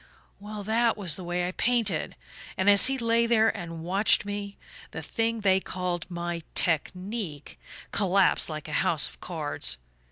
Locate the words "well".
0.39-0.63